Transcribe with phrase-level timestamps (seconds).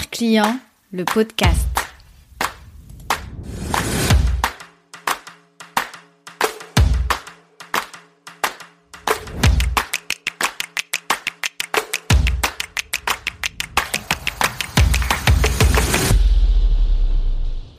[0.00, 0.56] Client,
[0.90, 1.68] le podcast.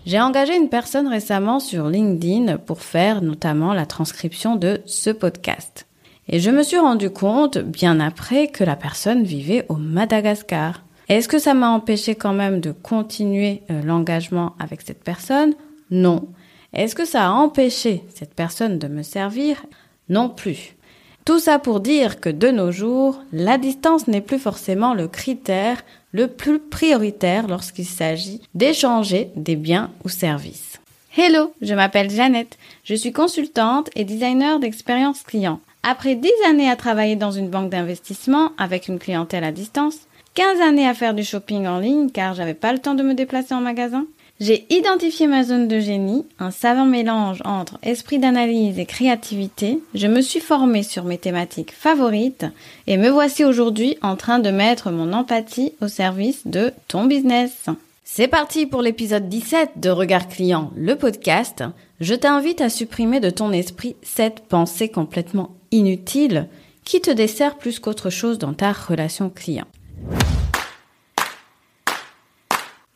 [0.05, 5.87] J'ai engagé une personne récemment sur LinkedIn pour faire notamment la transcription de ce podcast.
[6.29, 10.82] Et je me suis rendu compte, bien après, que la personne vivait au Madagascar.
[11.09, 15.53] Est-ce que ça m'a empêché quand même de continuer euh, l'engagement avec cette personne?
[15.91, 16.27] Non.
[16.73, 19.65] Est-ce que ça a empêché cette personne de me servir?
[20.09, 20.75] Non plus.
[21.25, 25.83] Tout ça pour dire que de nos jours, la distance n'est plus forcément le critère
[26.11, 30.79] le plus prioritaire lorsqu'il s'agit d'échanger des biens ou services.
[31.15, 35.59] Hello, je m'appelle Jeannette, je suis consultante et designer d'expérience client.
[35.83, 40.61] Après 10 années à travailler dans une banque d'investissement avec une clientèle à distance, 15
[40.61, 43.53] années à faire du shopping en ligne car j'avais pas le temps de me déplacer
[43.53, 44.07] en magasin,
[44.39, 49.79] j'ai identifié ma zone de génie, un savant mélange entre esprit d'analyse et créativité.
[49.93, 52.47] Je me suis formée sur mes thématiques favorites
[52.87, 57.67] et me voici aujourd'hui en train de mettre mon empathie au service de ton business.
[58.03, 61.63] C'est parti pour l'épisode 17 de Regard Client, le podcast.
[61.99, 66.47] Je t'invite à supprimer de ton esprit cette pensée complètement inutile
[66.85, 69.67] qui te dessert plus qu'autre chose dans ta relation client.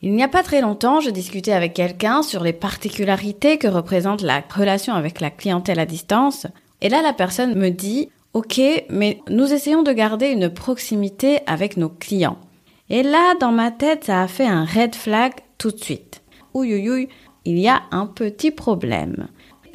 [0.07, 4.21] Il n'y a pas très longtemps, je discutais avec quelqu'un sur les particularités que représente
[4.21, 6.47] la relation avec la clientèle à distance.
[6.79, 11.75] Et là, la personne me dit, OK, mais nous essayons de garder une proximité avec
[11.75, 12.37] nos clients.
[12.89, 16.21] Et là, dans ma tête, ça a fait un red flag tout de suite.
[16.53, 17.09] Ouïouïouï,
[17.43, 19.27] il y a un petit problème.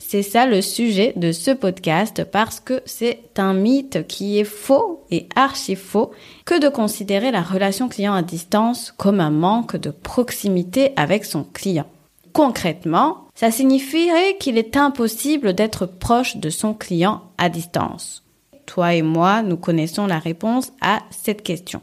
[0.05, 5.06] C'est ça le sujet de ce podcast parce que c'est un mythe qui est faux
[5.11, 6.11] et archi faux
[6.45, 11.45] que de considérer la relation client à distance comme un manque de proximité avec son
[11.45, 11.86] client.
[12.34, 18.23] Concrètement, ça signifierait qu'il est impossible d'être proche de son client à distance.
[18.67, 21.80] Toi et moi, nous connaissons la réponse à cette question.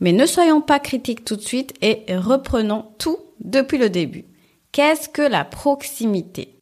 [0.00, 4.24] Mais ne soyons pas critiques tout de suite et reprenons tout depuis le début.
[4.72, 6.56] Qu'est-ce que la proximité?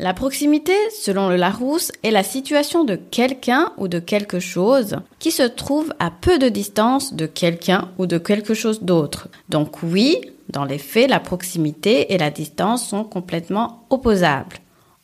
[0.00, 5.32] La proximité, selon le Larousse, est la situation de quelqu'un ou de quelque chose qui
[5.32, 9.28] se trouve à peu de distance de quelqu'un ou de quelque chose d'autre.
[9.48, 10.20] Donc oui,
[10.50, 14.58] dans les faits, la proximité et la distance sont complètement opposables.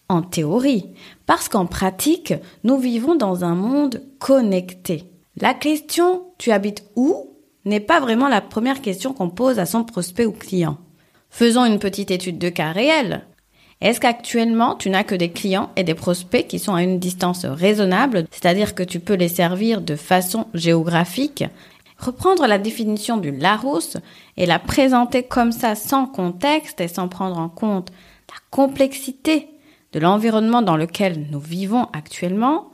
[0.09, 0.87] En théorie,
[1.27, 5.11] parce qu'en pratique, nous vivons dans un monde connecté.
[5.41, 7.31] La question tu habites où?
[7.65, 10.77] n'est pas vraiment la première question qu'on pose à son prospect ou client.
[11.31, 13.25] Faisons une petite étude de cas réel.
[13.85, 17.45] Est-ce qu'actuellement, tu n'as que des clients et des prospects qui sont à une distance
[17.45, 21.45] raisonnable, c'est-à-dire que tu peux les servir de façon géographique?
[21.99, 23.99] Reprendre la définition du Larousse
[24.39, 27.91] et la présenter comme ça sans contexte et sans prendre en compte
[28.31, 29.49] la complexité
[29.93, 32.71] de l'environnement dans lequel nous vivons actuellement,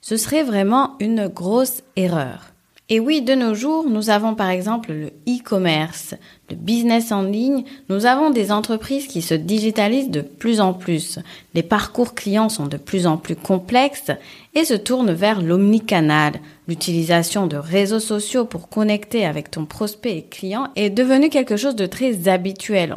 [0.00, 2.51] ce serait vraiment une grosse erreur.
[2.94, 6.14] Et oui, de nos jours, nous avons par exemple le e-commerce,
[6.50, 7.64] le business en ligne.
[7.88, 11.18] Nous avons des entreprises qui se digitalisent de plus en plus.
[11.54, 14.10] Les parcours clients sont de plus en plus complexes
[14.54, 16.34] et se tournent vers l'omnicanal.
[16.68, 21.76] L'utilisation de réseaux sociaux pour connecter avec ton prospect et client est devenu quelque chose
[21.76, 22.94] de très habituel.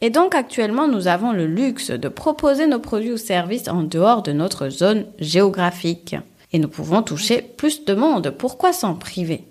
[0.00, 4.22] Et donc actuellement, nous avons le luxe de proposer nos produits ou services en dehors
[4.22, 6.16] de notre zone géographique
[6.54, 8.30] et nous pouvons toucher plus de monde.
[8.30, 9.44] Pourquoi s'en priver?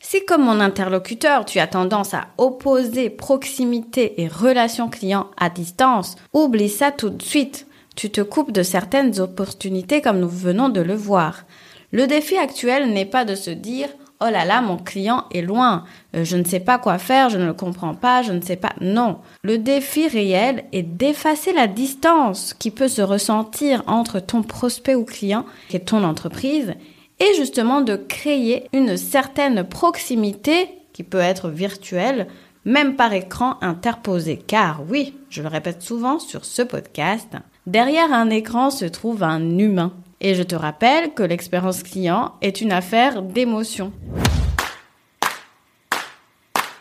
[0.00, 6.16] Si comme mon interlocuteur, tu as tendance à opposer proximité et relation client à distance,
[6.32, 7.66] oublie ça tout de suite.
[7.94, 11.44] Tu te coupes de certaines opportunités comme nous venons de le voir.
[11.92, 13.88] Le défi actuel n'est pas de se dire
[14.20, 15.84] oh là là, mon client est loin,
[16.14, 18.56] euh, je ne sais pas quoi faire, je ne le comprends pas, je ne sais
[18.56, 18.72] pas.
[18.80, 24.94] Non, le défi réel est d'effacer la distance qui peut se ressentir entre ton prospect
[24.94, 26.74] ou client et ton entreprise
[27.18, 32.26] et justement de créer une certaine proximité qui peut être virtuelle,
[32.64, 34.38] même par écran interposé.
[34.38, 37.28] Car oui, je le répète souvent sur ce podcast,
[37.66, 39.92] derrière un écran se trouve un humain.
[40.20, 43.92] Et je te rappelle que l'expérience client est une affaire d'émotion.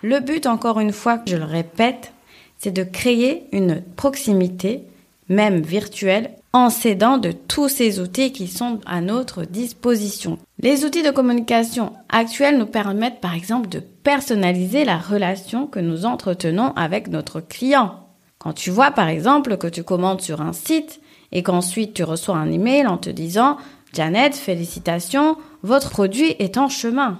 [0.01, 2.13] Le but, encore une fois, je le répète,
[2.57, 4.83] c'est de créer une proximité,
[5.29, 10.37] même virtuelle, en s'aidant de tous ces outils qui sont à notre disposition.
[10.59, 16.05] Les outils de communication actuels nous permettent par exemple de personnaliser la relation que nous
[16.05, 18.07] entretenons avec notre client.
[18.37, 21.01] Quand tu vois par exemple que tu commandes sur un site
[21.31, 23.57] et qu'ensuite tu reçois un email en te disant
[23.93, 27.19] Janet, félicitations, votre produit est en chemin.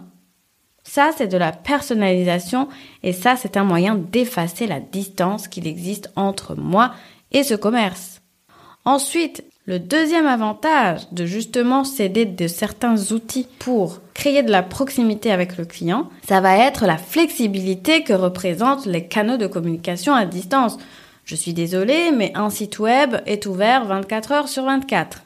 [0.84, 2.68] Ça, c'est de la personnalisation
[3.02, 6.92] et ça, c'est un moyen d'effacer la distance qu'il existe entre moi
[7.32, 8.22] et ce commerce.
[8.86, 15.32] Ensuite, le deuxième avantage de justement s'aider de certains outils pour créer de la proximité
[15.32, 20.26] avec le client, ça va être la flexibilité que représentent les canaux de communication à
[20.26, 20.78] distance.
[21.26, 25.24] Je suis désolée, mais un site web est ouvert 24 heures sur 24.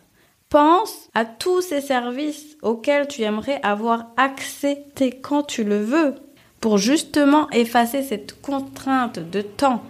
[0.47, 4.85] Pense à tous ces services auxquels tu aimerais avoir accès
[5.21, 6.15] quand tu le veux
[6.61, 9.83] pour justement effacer cette contrainte de temps,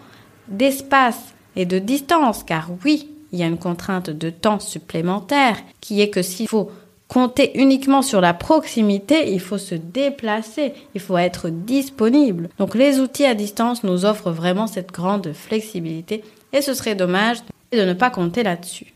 [0.47, 6.01] d'espace et de distance, car oui, il y a une contrainte de temps supplémentaire qui
[6.01, 6.71] est que s'il faut
[7.09, 12.49] compter uniquement sur la proximité, il faut se déplacer, il faut être disponible.
[12.59, 16.23] Donc les outils à distance nous offrent vraiment cette grande flexibilité
[16.53, 17.39] et ce serait dommage
[17.73, 18.93] de ne pas compter là-dessus.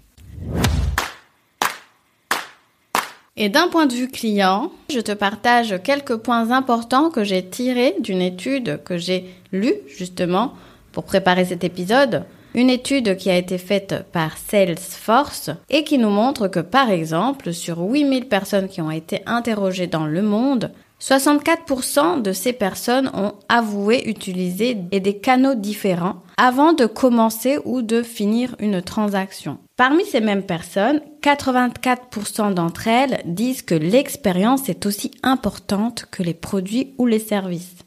[3.35, 7.95] Et d'un point de vue client, je te partage quelques points importants que j'ai tirés
[7.99, 10.53] d'une étude que j'ai lue justement
[10.91, 12.25] pour préparer cet épisode.
[12.55, 17.51] Une étude qui a été faite par Salesforce et qui nous montre que par exemple,
[17.51, 20.71] sur 8000 personnes qui ont été interrogées dans le monde,
[21.01, 28.03] 64% de ces personnes ont avoué utiliser des canaux différents avant de commencer ou de
[28.03, 29.57] finir une transaction.
[29.75, 36.35] Parmi ces mêmes personnes, 84% d'entre elles disent que l'expérience est aussi importante que les
[36.35, 37.77] produits ou les services.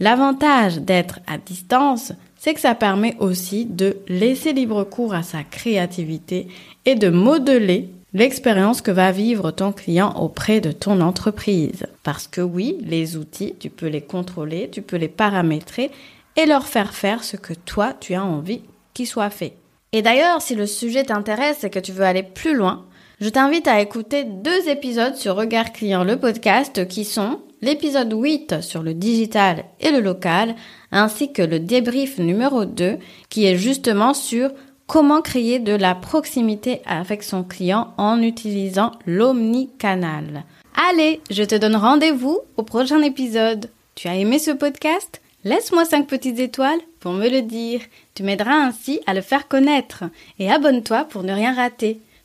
[0.00, 5.44] L'avantage d'être à distance, c'est que ça permet aussi de laisser libre cours à sa
[5.44, 6.48] créativité
[6.86, 11.86] et de modeler l'expérience que va vivre ton client auprès de ton entreprise.
[12.02, 15.90] Parce que oui, les outils, tu peux les contrôler, tu peux les paramétrer
[16.34, 18.62] et leur faire faire ce que toi, tu as envie
[18.94, 19.52] qu'il soit fait.
[19.92, 22.86] Et d'ailleurs, si le sujet t'intéresse et que tu veux aller plus loin,
[23.20, 28.60] je t'invite à écouter deux épisodes sur Regard Client, le podcast, qui sont l'épisode 8
[28.62, 30.54] sur le digital et le local,
[30.92, 32.98] ainsi que le débrief numéro 2
[33.28, 34.50] qui est justement sur
[34.86, 40.44] comment créer de la proximité avec son client en utilisant l'omnicanal.
[40.90, 43.70] Allez, je te donne rendez-vous au prochain épisode.
[43.94, 45.20] Tu as aimé ce podcast?
[45.44, 47.80] Laisse-moi 5 petites étoiles pour me le dire.
[48.14, 50.04] Tu m'aideras ainsi à le faire connaître.
[50.38, 52.00] Et abonne-toi pour ne rien rater.